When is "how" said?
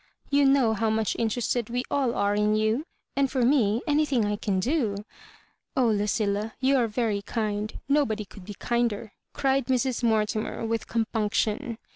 0.73-0.89